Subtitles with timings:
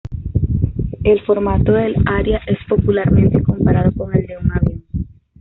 [1.03, 4.83] El formato del área es popularmente comparado con el de un avión.